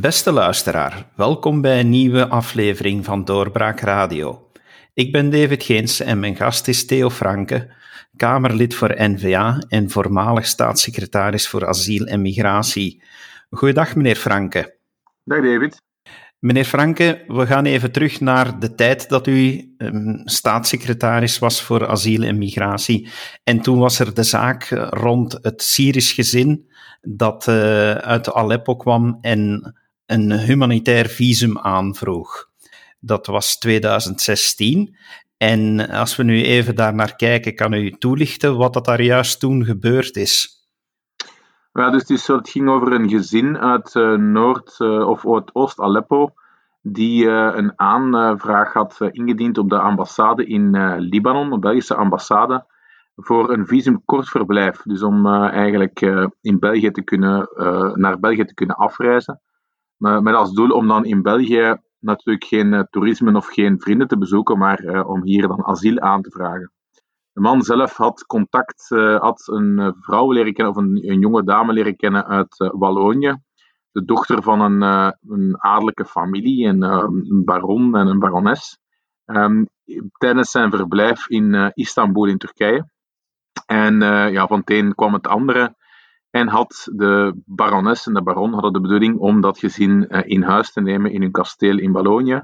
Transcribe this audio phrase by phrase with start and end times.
[0.00, 4.50] Beste luisteraar, welkom bij een nieuwe aflevering van Doorbraak Radio.
[4.94, 7.74] Ik ben David Geens en mijn gast is Theo Franke,
[8.16, 13.02] Kamerlid voor NVA en voormalig staatssecretaris voor asiel en migratie.
[13.50, 14.76] Goedendag, meneer Franke.
[15.24, 15.82] Dag, David.
[16.38, 21.88] Meneer Franke, we gaan even terug naar de tijd dat u um, staatssecretaris was voor
[21.88, 23.08] asiel en migratie.
[23.44, 26.68] En toen was er de zaak rond het Syrisch gezin
[27.00, 29.74] dat uh, uit Aleppo kwam en
[30.10, 32.48] een humanitair visum aanvroeg.
[33.00, 34.96] Dat was 2016.
[35.36, 39.40] En als we nu even daar naar kijken, kan u toelichten wat dat daar juist
[39.40, 40.58] toen gebeurd is?
[41.72, 46.32] Ja, dus het, ging over een gezin uit uh, Noord- uh, of Oost-Aleppo,
[46.82, 52.66] die uh, een aanvraag had ingediend op de ambassade in Libanon, de Belgische ambassade,
[53.16, 54.82] voor een visum kort verblijf.
[54.82, 56.00] Dus om eigenlijk
[56.40, 57.48] in België te kunnen,
[57.94, 59.40] naar België te kunnen afreizen.
[60.00, 64.58] Met als doel om dan in België natuurlijk geen toerisme of geen vrienden te bezoeken,
[64.58, 66.72] maar om hier dan asiel aan te vragen.
[67.32, 71.44] De man zelf had contact, uh, had een vrouw leren kennen, of een, een jonge
[71.44, 73.36] dame leren kennen uit uh, Wallonië.
[73.92, 78.78] De dochter van een, uh, een adellijke familie, een, een, baron en een barones.
[79.24, 79.68] Um,
[80.18, 82.88] tijdens zijn verblijf in Istanbul in Turkije.
[83.66, 84.00] En
[84.32, 85.74] ja, van het een kwam het andere.
[86.30, 90.72] En had de barones en de baron hadden de bedoeling om dat gezin in huis
[90.72, 92.42] te nemen in hun kasteel in Wallonië.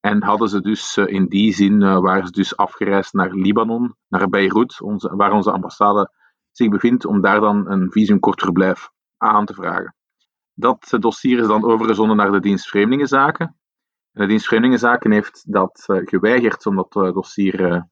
[0.00, 4.76] En hadden ze dus in die zin, waren ze dus afgereisd naar Libanon, naar Beirut,
[5.00, 6.12] waar onze ambassade
[6.50, 9.94] zich bevindt, om daar dan een visumkort verblijf aan te vragen.
[10.54, 13.46] Dat dossier is dan overgezonden naar de dienst Vreemdelingenzaken.
[14.12, 17.86] En de dienst Vreemdelingenzaken heeft dat geweigerd om dat dossier,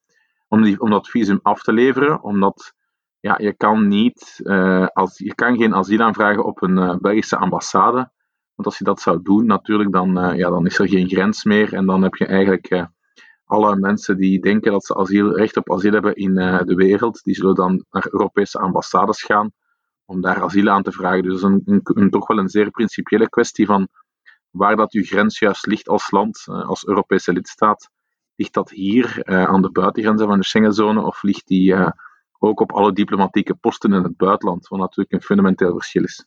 [0.48, 2.74] om, die, om dat visum af te leveren, omdat
[3.20, 4.40] ja, je kan niet,
[4.92, 8.10] als, je kan geen asiel aanvragen op een Belgische ambassade,
[8.54, 11.44] want als je dat zou doen, natuurlijk, dan, uh, ja, dan is er geen grens
[11.44, 11.74] meer.
[11.74, 12.88] En dan heb je eigenlijk
[13.44, 17.34] alle mensen die denken dat ze asiel, recht op asiel hebben in de wereld, die
[17.34, 19.52] zullen dan naar Europese ambassades gaan
[20.04, 21.22] om daar asiel aan te vragen.
[21.22, 23.88] Dus een, een, een, toch wel een zeer principiële kwestie van
[24.50, 27.90] waar dat uw grens juist ligt als land, als Europese lidstaat.
[28.34, 31.74] Ligt dat hier aan de buitengrenzen van de Schengenzone of ligt die
[32.38, 36.26] ook op alle diplomatieke posten in het buitenland, wat natuurlijk een fundamenteel verschil is.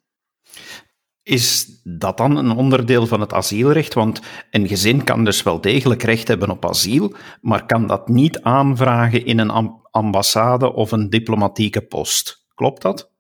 [1.24, 3.94] Is dat dan een onderdeel van het asielrecht?
[3.94, 8.42] Want een gezin kan dus wel degelijk recht hebben op asiel, maar kan dat niet
[8.42, 12.46] aanvragen in een ambassade of een diplomatieke post.
[12.56, 13.12] Klopt dat?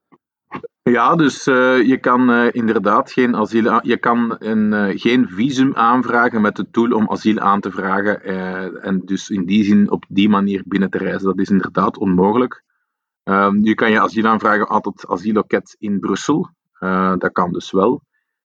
[0.83, 5.75] Ja, dus uh, je kan uh, inderdaad geen asiel, je kan een, uh, geen visum
[5.75, 8.23] aanvragen met het doel om asiel aan te vragen
[8.81, 11.27] en dus in die zin op die manier binnen te reizen.
[11.27, 12.63] Dat is inderdaad onmogelijk.
[13.51, 16.49] Nu kan je asiel aanvragen aan het asielloket in Brussel.
[16.79, 18.03] Uh, dat kan dus wel.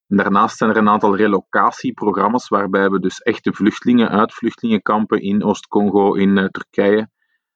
[0.09, 5.45] En daarnaast zijn er een aantal relocatieprogramma's waarbij we dus echte vluchtelingen uit vluchtelingenkampen in
[5.45, 7.09] Oost-Congo, in uh, Turkije,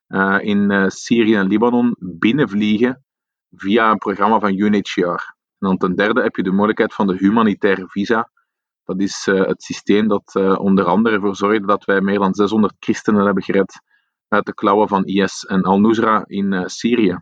[0.09, 3.05] uh, in Syrië en Libanon binnenvliegen
[3.51, 5.09] via een programma van UNHCR.
[5.59, 8.31] En dan ten derde heb je de mogelijkheid van de humanitaire visa.
[8.85, 13.25] Dat is het systeem dat onder andere ervoor zorgde dat wij meer dan 600 christenen
[13.25, 13.81] hebben gered
[14.31, 17.19] uit de klauwen van IS en Al-Nusra in Syrië.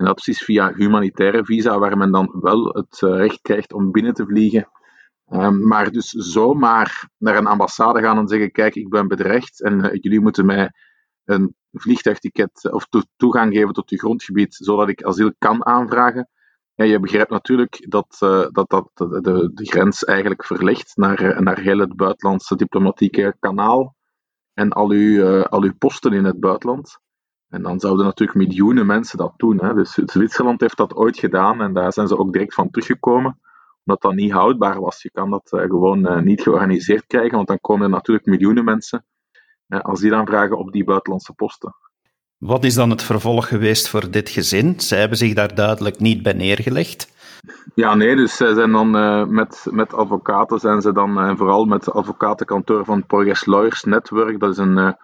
[0.00, 3.90] En dat is via humanitaire visa, waar men dan wel het eh, recht krijgt om
[3.90, 4.68] binnen te vliegen.
[5.32, 9.84] Um, maar dus zomaar naar een ambassade gaan en zeggen: Kijk, ik ben bedreigd en
[9.84, 10.70] uh, jullie moeten mij
[11.24, 16.28] een vliegtuigticket of to toegang geven tot uw grondgebied, zodat ik asiel kan aanvragen.
[16.74, 18.16] Ja, je begrijpt natuurlijk dat,
[18.52, 23.94] dat, dat de, de, de, grens eigenlijk verlegt naar, naar heel het buitenlandse diplomatieke kanaal
[24.60, 26.98] en al uw, al uw posten in het buitenland.
[27.48, 29.64] En dan zouden natuurlijk miljoenen mensen dat doen.
[29.64, 29.74] Hè.
[29.74, 33.40] Dus Zwitserland heeft dat ooit gedaan en daar zijn ze ook direct van teruggekomen,
[33.84, 35.02] omdat dat niet houdbaar was.
[35.02, 38.64] Je kan dat uh, gewoon uh, niet georganiseerd krijgen, want dan komen er natuurlijk miljoenen
[38.64, 39.04] mensen
[39.68, 41.74] uh, asielaanvragen op die buitenlandse posten.
[42.36, 44.80] Wat is dan het vervolg geweest voor dit gezin?
[44.80, 47.12] Zij hebben zich daar duidelijk niet bij neergelegd.
[47.74, 48.90] Ja, nee, dus zij zijn dan
[49.34, 54.40] met, met advocaten, zijn ze dan, en vooral met het advocatenkantoor van Progress Lawyers Network,
[54.40, 54.96] dat is een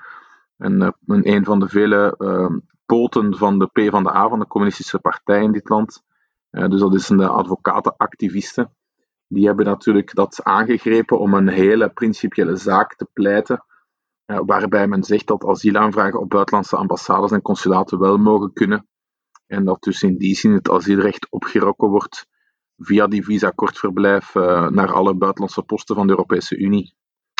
[0.56, 2.56] en uh, een van de vele uh,
[2.86, 6.04] poten van de P van de A, van de communistische partij in dit land.
[6.50, 8.74] Dus dat is een advocatenactivisten.
[9.28, 13.64] Die hebben natuurlijk dat aangegrepen om een hele principiële zaak te pleiten.
[14.24, 18.86] waarbij men zegt dat asielaanvragen op buitenlandse ambassades en consulaten wel mogen kunnen.
[19.46, 22.26] En dat dus in die zin het asielrecht opgerokken wordt
[22.78, 24.34] via die visa-kortverblijf
[24.70, 26.94] naar alle buitenlandse posten van de Europese Unie.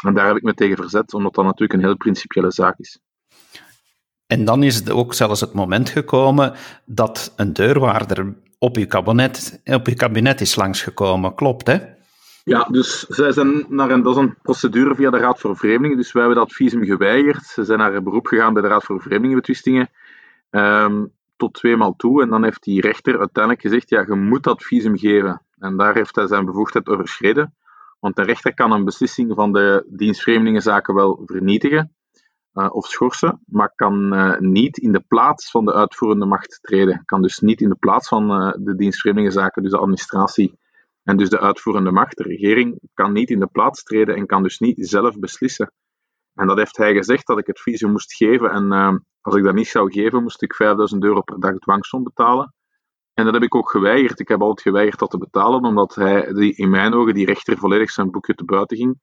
[0.04, 3.00] En daar heb ik me tegen verzet, omdat dat natuurlijk een heel principiële zaak is.
[4.26, 6.54] En dan is het ook zelfs het moment gekomen
[6.84, 11.94] dat een deurwaarder op uw kabinet, op uw kabinet is langsgekomen, klopt hè?
[12.44, 15.96] Ja, dus zij zijn naar een, dat is een procedure via de Raad voor Vreemdelingen.
[15.96, 17.44] Dus wij hebben dat visum geweigerd.
[17.44, 19.88] Ze zijn naar een beroep gegaan bij de Raad voor Vreemdelingenbetwistingen.
[20.50, 22.22] Um, tot tweemaal toe.
[22.22, 25.42] En dan heeft die rechter uiteindelijk gezegd: ja, je moet dat visum geven.
[25.58, 27.54] En daar heeft hij zijn bevoegdheid overschreden.
[28.00, 31.96] Want de rechter kan een beslissing van de dienst Vreemdelingenzaken wel vernietigen
[32.56, 37.02] uh, of schorsen, maar kan uh, niet in de plaats van de uitvoerende macht treden.
[37.04, 40.58] Kan dus niet in de plaats van uh, de dienst Vreemdelingenzaken, dus de administratie
[41.02, 44.42] en dus de uitvoerende macht, de regering, kan niet in de plaats treden en kan
[44.42, 45.72] dus niet zelf beslissen.
[46.36, 48.50] En dat heeft hij gezegd dat ik het visum moest geven.
[48.50, 52.02] En uh, als ik dat niet zou geven, moest ik 5000 euro per dag dwangsom
[52.02, 52.54] betalen.
[53.14, 54.20] En dat heb ik ook geweigerd.
[54.20, 57.58] Ik heb altijd geweigerd dat te betalen, omdat hij die, in mijn ogen die rechter
[57.58, 59.00] volledig zijn boekje te buiten ging.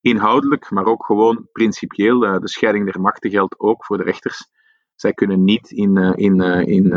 [0.00, 2.24] Inhoudelijk, maar ook gewoon principieel.
[2.24, 4.50] Uh, de scheiding der machten geldt ook voor de rechters.
[4.94, 6.92] Zij kunnen niet in, uh, in, uh, in,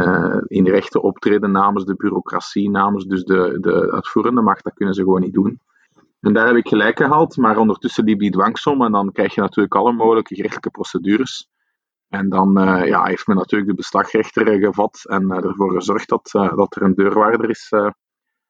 [0.47, 4.63] in rechten optreden namens de bureaucratie, namens dus de, de uitvoerende macht.
[4.63, 5.59] Dat kunnen ze gewoon niet doen.
[6.19, 9.41] En daar heb ik gelijk gehaald, maar ondertussen liep die dwangsom en dan krijg je
[9.41, 11.49] natuurlijk alle mogelijke gerechtelijke procedures.
[12.07, 16.29] En dan uh, ja, heeft men natuurlijk de beslagrechter gevat en uh, ervoor gezorgd dat,
[16.31, 17.71] dat er een deurwaarder is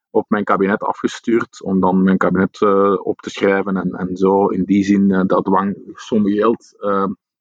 [0.09, 2.61] op mijn kabinet afgestuurd om dan mijn kabinet
[2.97, 6.75] op te schrijven en, en zo in die zin dat dwangsom geld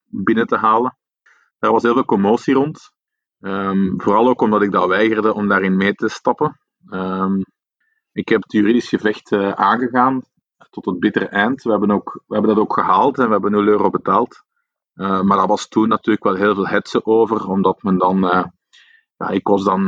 [0.09, 0.97] binnen te halen.
[1.59, 2.91] Daar was heel veel commotie rond.
[3.41, 6.61] Um, vooral ook omdat ik dat weigerde om daarin mee te stappen.
[6.91, 7.45] Um,
[8.17, 10.23] ik heb het juridisch gevecht uh, aangegaan
[10.71, 11.63] tot het bittere eind.
[11.63, 14.45] We hebben, ook, we hebben dat ook gehaald en we hebben 0 euro betaald.
[14.95, 18.25] Uh, maar daar was toen natuurlijk wel heel veel hetze over, omdat men dan.
[18.25, 18.45] Uh,
[19.17, 19.85] ja, ik was dan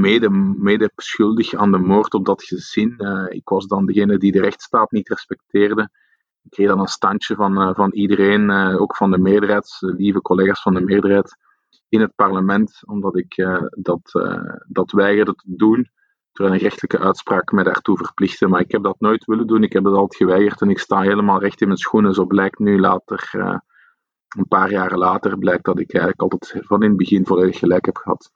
[0.00, 2.96] mede, mede schuldig aan de moord op dat gezin.
[3.28, 5.90] ik was dan degene die de rechtsstaat niet respecteerde.
[6.42, 10.74] Ik kreeg dan een standje van, van iedereen, ook van de meerderheid, lieve collega's van
[10.74, 11.36] de meerderheid,
[11.88, 13.34] in het parlement, omdat ik
[13.70, 14.10] dat,
[14.68, 15.90] dat weigerde te doen
[16.32, 18.46] een rechtelijke uitspraak mij daartoe verplichtte.
[18.46, 19.62] Maar ik heb dat nooit willen doen.
[19.62, 22.14] Ik heb dat altijd geweigerd en ik sta helemaal recht in mijn schoenen.
[22.14, 23.58] Zo blijkt nu later, uh,
[24.36, 27.84] een paar jaren later, blijkt dat ik eigenlijk altijd van in het begin volledig gelijk
[27.84, 28.32] heb gehad.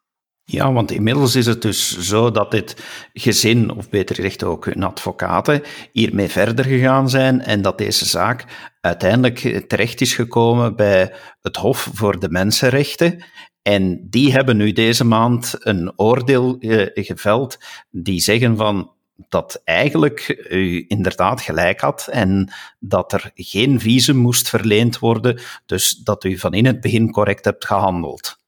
[0.46, 2.76] Ja, want inmiddels is het dus zo dat dit
[3.12, 5.62] gezin, of beter gezegd ook hun advocaten,
[5.92, 8.44] hiermee verder gegaan zijn en dat deze zaak
[8.80, 13.24] uiteindelijk terecht is gekomen bij het Hof voor de Mensenrechten.
[13.64, 17.58] En die hebben nu deze maand een oordeel uh, geveld
[17.90, 18.92] die zeggen van
[19.28, 25.94] dat eigenlijk u inderdaad gelijk had en dat er geen visum moest verleend worden, dus
[25.94, 28.38] dat u van in het begin correct hebt gehandeld.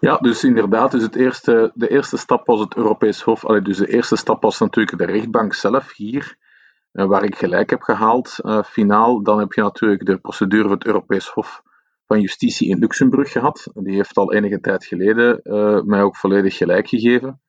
[0.00, 3.44] Ja, dus inderdaad, dus het eerste, de eerste stap was het Europees Hof.
[3.44, 6.36] Allee, dus de eerste stap was natuurlijk de rechtbank zelf hier,
[6.92, 9.22] uh, waar ik gelijk heb gehaald, uh, finaal.
[9.22, 11.62] Dan heb je natuurlijk de procedure van het Europees Hof
[12.12, 13.70] van Justitie in Luxemburg gehad.
[13.74, 17.40] Die heeft al enige tijd geleden uh, mij ook volledig gelijk gegeven.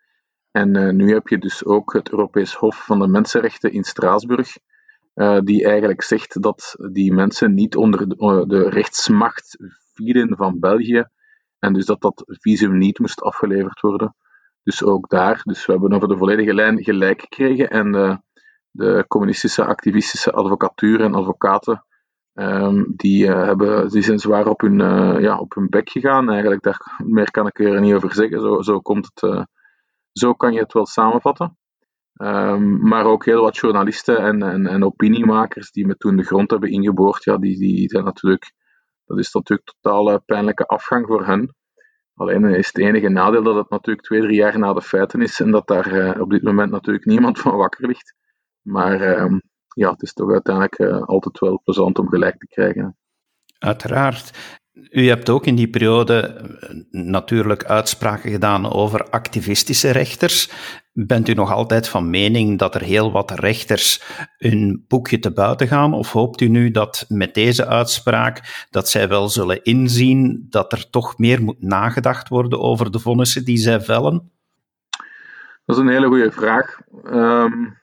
[0.52, 4.58] En uh, nu heb je dus ook het Europees Hof van de Mensenrechten in Straatsburg,
[5.16, 9.58] uh, die eigenlijk zegt dat die mensen niet onder de, de, rechtsmacht
[9.94, 11.06] vielen van België
[11.60, 14.16] en dus dat dat visum niet moest afgeleverd worden.
[14.64, 17.92] Dus ook daar, dus we hebben over de volledige lijn gelijk gekregen en
[18.72, 21.86] de communistische activistische advocatuur en advocaten
[22.36, 26.30] Um, die, uh, hebben, die zijn zwaar op hun, uh, ja, op hun bek gegaan.
[26.30, 28.42] Eigenlijk, daar, meer kan ik er niet over zeggen.
[28.42, 29.44] Zo, zo, komt het, uh,
[30.12, 31.58] zo kan je het wel samenvatten.
[32.22, 36.52] Um, maar ook heel wat journalisten en, en, en, opiniemakers die me toen de grond
[36.52, 38.54] hebben ingeboord, ja, die, die zijn natuurlijk,
[39.06, 41.56] dat is natuurlijk totaal pijnlijke afgang voor hen.
[42.14, 45.40] Alleen is het enige nadeel dat het natuurlijk twee, drie jaar na de feiten is
[45.40, 48.16] en dat daar op dit moment natuurlijk niemand van wakker ligt.
[48.62, 49.42] Maar um,
[49.74, 52.98] ja, het is toch uiteindelijk uh, altijd wel plezant om gelijk te krijgen.
[53.60, 54.32] Uiteraard.
[54.90, 60.52] U hebt ook in die periode eh, natuurlijk uitspraken gedaan over activistische rechters.
[60.92, 64.04] Bent u nog altijd van mening dat er heel wat rechters
[64.38, 65.94] hun boekje te buiten gaan?
[65.94, 70.90] Of hoopt u nu dat met deze uitspraak dat zij wel zullen inzien dat er
[70.90, 74.32] toch meer moet nagedacht worden over de vonnissen die zij vellen?
[75.66, 76.80] Dat is een hele goede vraag.
[77.06, 77.78] Um,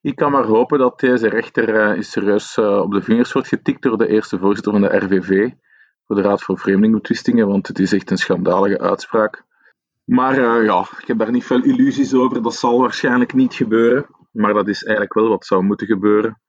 [0.00, 3.82] ik kan maar hopen dat deze rechter uh, serieus uh, op de vingers wordt getikt
[3.82, 5.50] door de eerste voorzitter van de RVV,
[6.06, 9.44] voor de Raad voor Vreemdelingenbetwistingen, want het is echt een schandalige uitspraak.
[10.04, 12.42] Maar uh, ja, ik heb daar niet veel illusies over.
[12.42, 16.40] Dat zal waarschijnlijk niet gebeuren, maar dat is eigenlijk wel wat zou moeten gebeuren.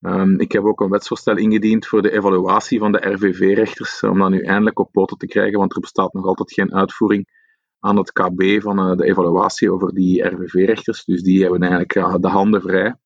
[0.00, 4.30] Um, ik heb ook een wetsvoorstel ingediend voor de evaluatie van de RVV-rechters, om dat
[4.30, 7.26] nu eindelijk op poten te krijgen, want er bestaat nog altijd geen uitvoering
[7.80, 11.04] aan het KB van uh, de evaluatie over die RVV-rechters.
[11.04, 12.96] Dus die hebben eigenlijk uh, de handen vrij.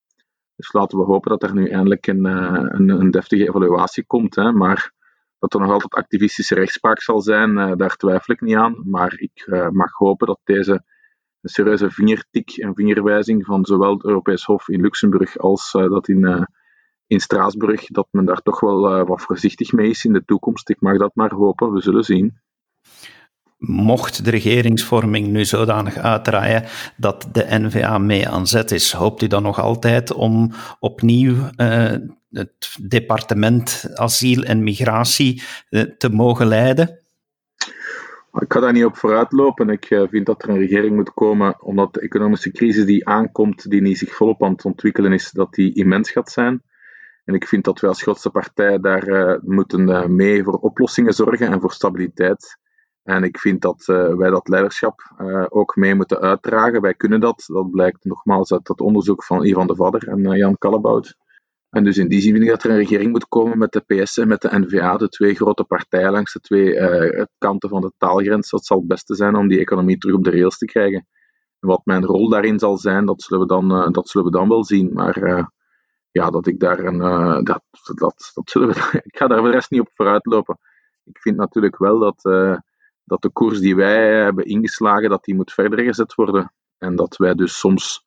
[0.57, 4.35] Dus laten we hopen dat er nu eindelijk een, uh, een, een, deftige evaluatie komt.
[4.35, 4.53] Hè.
[4.53, 4.93] Maar
[5.39, 8.83] dat er nog altijd activistische rechtspraak zal zijn, daar twijfel ik niet aan.
[8.85, 10.85] Maar ik mag hopen dat deze
[11.43, 16.49] serieuze vingertik en vingerwijzing van zowel het Europees Hof in Luxemburg als dat in,
[17.07, 20.71] in Straatsburg, dat men daar toch wel wat voorzichtig mee is in de toekomst.
[20.71, 22.41] Ik mag dat maar hopen, we zullen zien
[23.67, 26.65] mocht de regeringsvorming nu zodanig uitdraaien
[26.97, 31.93] dat de NVA mee aan zet is, hoopt u dan nog altijd om opnieuw uh,
[32.31, 37.01] het departement asiel en migratie uh, te mogen leiden?
[38.39, 39.71] Ik ga daar niet op vooruitlopen.
[39.71, 43.71] Ik uh, vind dat er een regering moet komen, omdat de economische crisis die aankomt,
[43.71, 46.63] die niet zich volop aan het ontwikkelen is, dat die immens gaat zijn.
[47.25, 51.61] En ik vind dat wij als grootste partij daar moeten mee voor oplossingen zorgen en
[51.61, 52.61] voor stabiliteit.
[53.03, 56.81] En ik vind dat uh, wij dat leiderschap uh, ook mee moeten uitdragen.
[56.81, 57.45] Wij kunnen dat.
[57.47, 61.17] Dat blijkt nogmaals uit dat onderzoek van Ivan de Vadder en uh, Jan Kallebout.
[61.71, 63.81] En dus in die zin vind ik dat er een regering moet komen met de
[63.81, 66.75] PS en met de NVA, de twee grote partijen langs de twee
[67.39, 68.51] kanten van de taalgrens.
[68.51, 71.07] Dat zal het beste zijn om die economie terug op de rails te krijgen.
[71.61, 74.49] En wat mijn rol daarin zal zijn, dat zullen we dan, dat zullen we dan
[74.49, 74.93] wel zien.
[74.93, 75.51] Maar
[76.11, 76.99] ja, dat ik daar een.
[77.45, 77.63] dat,
[77.95, 80.59] dat, dat zullen we, ik ga daar voor de rest niet op vooruitlopen.
[81.05, 82.23] Ik vind natuurlijk wel dat
[83.13, 86.53] dat de koers die wij hebben ingeslagen, dat die moet verder gezet worden.
[86.79, 88.07] En dat wij dus soms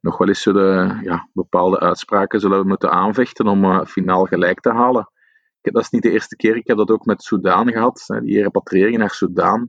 [0.00, 4.70] nog wel eens zullen, ja, bepaalde uitspraken zullen moeten aanvechten om uh, finaal gelijk te
[4.70, 5.10] halen.
[5.60, 8.42] Dat is niet de eerste keer, ik heb dat ook met Soudaan gehad, hè, die
[8.42, 9.60] repatriëring naar Soudaan.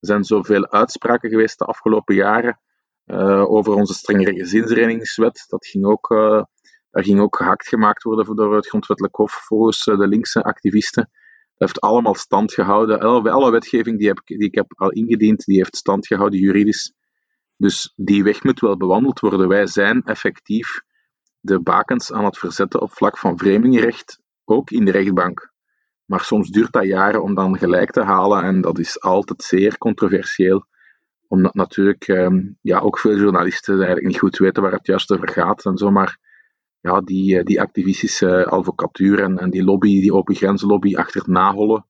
[0.00, 2.60] Er zijn zoveel uitspraken geweest de afgelopen jaren
[3.06, 5.44] uh, over onze strengere gezinsrenigingswet.
[5.48, 6.42] Dat ging ook, uh,
[6.90, 11.10] daar ging ook gehakt gemaakt worden door het Grondwettelijk Hof volgens de linkse activisten
[11.58, 13.00] heeft allemaal stand gehouden.
[13.00, 16.92] Alle, wetgeving die, die ik heb al ingediend, die heeft stand gehouden juridisch.
[17.56, 19.48] Dus die weg moet wel bewandeld worden.
[19.48, 20.80] Wij zijn effectief
[21.40, 25.52] de bakens aan het verzetten op vlak van vreemdelingenrecht, ook in de rechtbank.
[26.04, 29.78] Maar soms duurt dat jaren om dan gelijk te halen en dat is altijd zeer
[29.78, 30.66] controversieel.
[31.26, 35.28] Omdat natuurlijk ehm, ja, ook veel journalisten eigenlijk niet goed weten waar het juist over
[35.28, 35.90] gaat en zo.
[35.90, 36.18] Maar
[36.80, 41.86] ja, die, eh, die activistische advocatuur en, en die lobby, die open grenzenlobby achterna hollen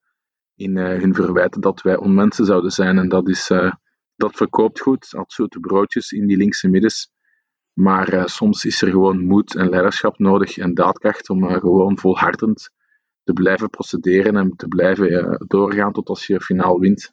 [0.55, 2.99] in uh, hun verwijten dat wij onmensen zouden zijn.
[2.99, 3.47] En dat, is,
[4.17, 7.11] dat verkoopt goed, als zoete broodjes in die linkse middens.
[7.73, 12.71] Maar soms is er gewoon moed en leiderschap nodig en daadkracht om gewoon volhardend
[13.23, 17.13] te blijven procederen en te blijven doorgaan tot als je finaal wint.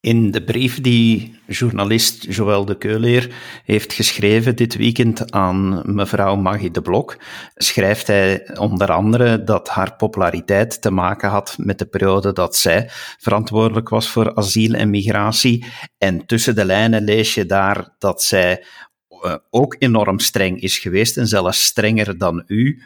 [0.00, 6.70] In de brief die journalist Joël de Keuleer heeft geschreven dit weekend aan mevrouw Maggie
[6.70, 7.16] de Blok,
[7.54, 12.86] schrijft hij onder andere dat haar populariteit te maken had met de periode dat zij
[13.18, 15.64] verantwoordelijk was voor asiel en migratie.
[15.98, 18.64] En tussen de lijnen lees je daar dat zij
[19.08, 22.82] eh, ook enorm streng is geweest en zelfs strenger dan u.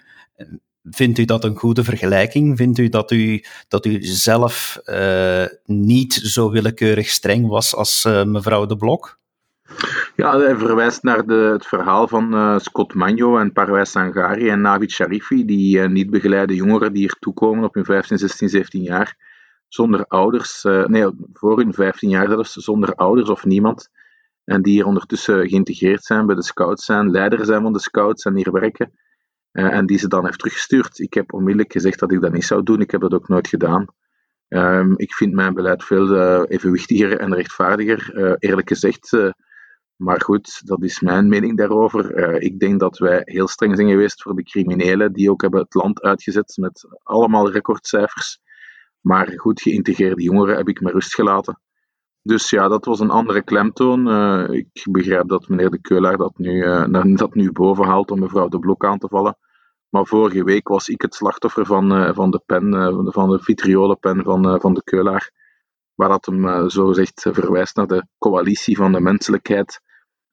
[0.91, 2.57] Vindt u dat een goede vergelijking?
[2.57, 8.25] Vindt u dat u, dat u zelf uh, niet zo willekeurig streng was als uh,
[8.25, 9.19] mevrouw de Blok?
[10.17, 14.61] Ja, hij verwijst naar de, het verhaal van uh, Scott Magno en Parwijs Sangari en
[14.61, 19.17] Navid Sharifi, die niet begeleide jongeren die hier toekomen op hun 15, 16, 17 jaar,
[19.69, 23.89] zonder ouders, nee, voor hun 15 jaar zelfs, zonder ouders of niemand.
[24.45, 28.25] En die hier ondertussen geïntegreerd zijn bij de scouts zijn, leider zijn van de scouts
[28.25, 28.93] en hier werken.
[29.55, 30.99] Uh, en die ze dan heeft teruggestuurd.
[30.99, 32.81] Ik heb onmiddellijk gezegd dat ik dat niet zou doen.
[32.81, 33.87] Ik heb dat ook nooit gedaan.
[34.49, 39.33] Um, ik vind mijn beleid veel uh, evenwichtiger en rechtvaardiger, uh, eerlijk gezegd.
[39.97, 42.37] maar goed, dat is mijn mening daarover.
[42.43, 45.75] ik denk dat wij heel streng zijn geweest voor de criminelen, die ook hebben het
[45.75, 48.41] land uitgezet met allemaal recordcijfers.
[49.01, 51.61] Maar goed geïntegreerde jongeren heb ik me rust gelaten.
[52.25, 54.09] Dus ja, dat was een andere klemtoon.
[54.53, 56.63] ik begrijp dat meneer De Keulaar dat nu,
[57.17, 59.37] dat nu boven haalt om mevrouw De Blok aan te vallen.
[59.95, 63.39] Maar vorige week was ik het slachtoffer van, uh, van de pen, uh, van de
[63.39, 65.31] vitriolenpen van, uh, van de Keulaar.
[65.95, 69.81] Waar dat hem zo zegt verwijst naar de coalitie van de menselijkheid.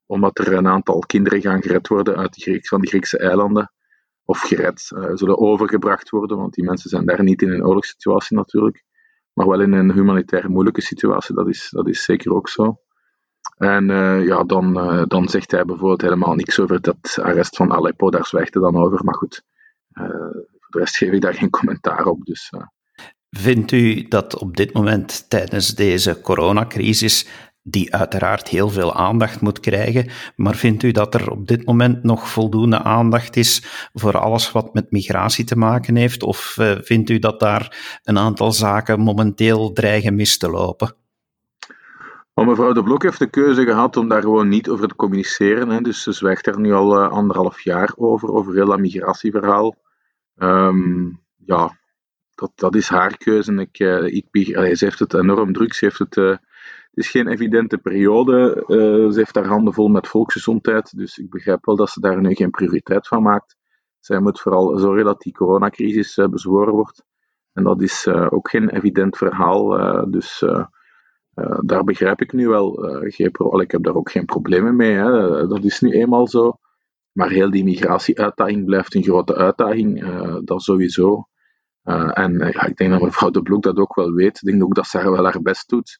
[0.06, 3.74] Omdat er een aantal kinderen gaan gered worden uit de van de Griekse eilanden.
[4.26, 4.82] Of gered,
[5.14, 8.84] zullen overgebracht worden, want die mensen zijn daar niet in een oorlogssituatie natuurlijk.
[9.34, 12.80] Maar wel in een humanitair moeilijke situatie, dat is, dat is zeker ook zo.
[13.58, 17.74] En uh, ja, dan, uh, dan zegt hij bijvoorbeeld helemaal niks over dat arrest van
[17.74, 19.04] Aleppo, daar zwijgt hij dan over.
[19.04, 19.44] Maar goed,
[19.94, 20.06] uh,
[20.60, 22.26] voor de rest geef ik daar geen commentaar op.
[22.26, 22.52] Dus,
[23.30, 27.28] Vindt u dat op dit moment tijdens deze coronacrisis,
[27.64, 32.04] die uiteraard heel veel aandacht moet krijgen, maar vindt u dat er op dit moment
[32.04, 36.24] nog voldoende aandacht is voor alles wat met migratie te maken heeft?
[36.24, 40.96] Of vindt u dat daar een aantal zaken momenteel dreigen mis te lopen?
[42.34, 45.70] Maar mevrouw De Blok heeft de keuze gehad om daar gewoon niet over te communiceren.
[45.70, 45.82] Hè.
[45.82, 49.76] Dus ze zwijgt er nu al uh, anderhalf jaar over, over heel dat migratieverhaal.
[50.38, 51.78] Um, ja,
[52.36, 53.54] dat, dat is haar keuze.
[53.54, 54.26] Ik, uh, ik,
[54.76, 55.74] ze heeft het enorm druk.
[55.74, 56.40] Ze heeft het
[56.94, 58.64] is geen evidente periode.
[59.12, 62.34] ze heeft haar handen vol met volksgezondheid, dus ik begrijp wel dat ze daar nu
[62.34, 63.56] geen prioriteit van maakt.
[64.00, 67.04] Zij moet vooral zorgen dat die coronacrisis bezworen wordt.
[67.54, 69.70] En dat is ook geen evident verhaal.
[70.10, 70.44] dus
[71.60, 72.74] daar begrijp ik nu wel.
[73.02, 73.32] geen
[73.62, 74.94] ik heb daar ook geen problemen mee.
[74.94, 75.48] Hè.
[75.48, 76.60] Dat is nu eenmaal zo.
[77.12, 81.28] Maar heel die migratieuitdaging blijft een grote uitdaging, uh, dat sowieso.
[81.84, 84.42] Uh, en uh, ik denk dat mevrouw De Bloek dat ook wel weet.
[84.42, 86.00] Ik denk ook dat ze haar wel haar best doet.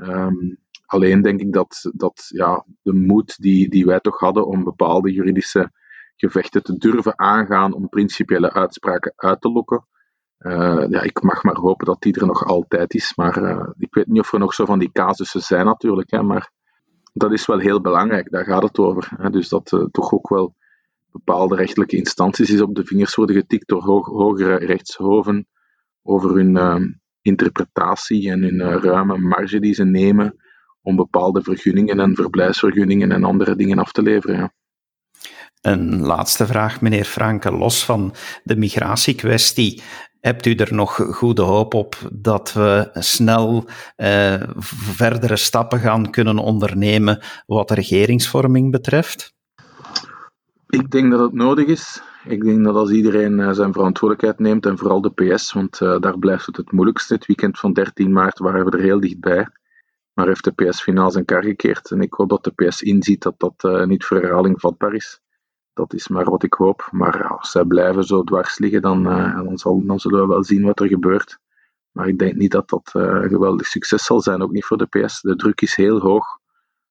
[0.00, 4.64] Um, alleen denk ik dat, dat ja, de moed die, die wij toch hadden om
[4.64, 5.70] bepaalde juridische
[6.16, 9.86] gevechten te durven aangaan, om principiële uitspraken uit te lokken,
[10.88, 13.12] ja, ik mag maar hopen dat die er nog altijd is.
[13.16, 16.10] Maar ik weet niet of er nog zo van die casussen zijn natuurlijk.
[16.10, 16.50] Hè, maar
[17.12, 19.08] dat is wel heel belangrijk, daar gaat het over.
[19.16, 19.30] Hè.
[19.30, 20.54] Dus dat uh, toch ook wel
[21.10, 25.46] bepaalde rechtelijke instanties is op de vingers worden getikt door hogere rechtshoven
[26.02, 30.36] over hun uh, interpretatie en hun uh, ruime marge die ze nemen
[30.82, 34.36] om bepaalde vergunningen en verblijfsvergunningen en andere dingen af te leveren.
[34.36, 34.52] Ja.
[35.60, 39.82] Een laatste vraag, meneer Franke, los van de migratiekwestie.
[40.20, 43.64] Hebt u er nog goede hoop op dat we snel
[43.96, 44.42] eh,
[44.96, 49.36] verdere stappen gaan kunnen ondernemen wat de regeringsvorming betreft?
[50.68, 52.02] Ik denk dat het nodig is.
[52.24, 55.98] Ik denk dat als iedereen uh, zijn verantwoordelijkheid neemt, en vooral de PS, want uh,
[55.98, 57.14] daar blijft het het moeilijkste.
[57.14, 59.48] Het weekend van 13 maart waren we er heel dichtbij.
[60.12, 61.90] Maar heeft de PS finaal zijn kar gekeerd.
[61.90, 65.20] En ik hoop dat de PS inziet dat dat uh, niet voor herhaling vatbaar is
[65.78, 66.88] dat is maar wat ik hoop.
[66.90, 69.02] Maar als zij blijven zo dwars liggen, dan,
[69.44, 71.38] dan, zal, dan zullen we wel zien wat er gebeurt.
[71.90, 74.86] Maar ik denk niet dat dat een geweldig succes zal zijn, ook niet voor de
[74.86, 75.20] PS.
[75.20, 76.38] De druk is heel hoog,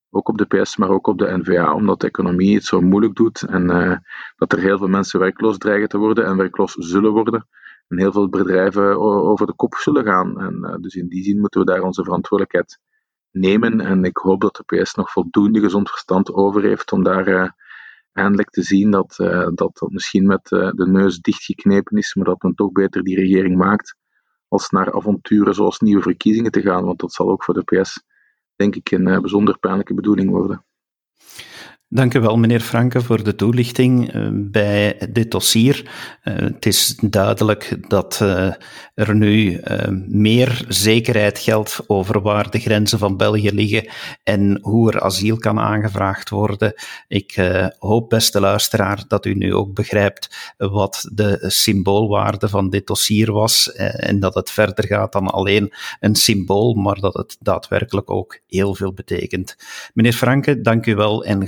[0.10, 3.16] ook op de PS, maar ook op de NVA, omdat de economie het zo moeilijk
[3.16, 3.98] doet en uh,
[4.36, 7.48] dat er heel veel mensen werkloos dreigen te worden en werkloos zullen worden.
[7.88, 10.40] En heel veel bedrijven over de kop zullen gaan.
[10.40, 12.80] En, dus in die zin moeten we daar onze verantwoordelijkheid
[13.32, 13.82] nemen.
[13.82, 17.56] En ik hoop dat de PS nog voldoende gezond verstand over heeft om daar
[18.18, 22.26] eindelijk te zien dat, uh, dat dat misschien met uh, de neus dichtgeknepen is, maar
[22.26, 23.96] dat men toch beter die regering maakt
[24.48, 26.86] als naar avonturen zoals nieuwe verkiezingen te gaan.
[26.86, 28.04] Want dat zal ook voor de PS,
[28.58, 30.66] denk ik, een uh, bijzonder pijnlijke bedoeling worden.
[31.90, 35.92] Dank u wel, meneer Franke, voor de toelichting uh, bij dit dossier.
[36.24, 38.54] Uh, het is duidelijk dat uh,
[38.94, 39.62] er nu
[40.08, 43.90] meer zekerheid geldt over waar de grenzen van België liggen
[44.24, 46.74] en hoe er asiel kan aangevraagd worden.
[47.08, 47.36] Ik
[47.80, 53.72] hoop, beste luisteraar, dat u nu ook begrijpt wat de symboolwaarde van dit dossier was
[53.72, 58.76] en dat het verder gaat dan alleen een symbool, maar dat het daadwerkelijk ook heel
[58.76, 59.56] veel betekent.
[59.94, 61.48] Meneer Franke, dank u wel en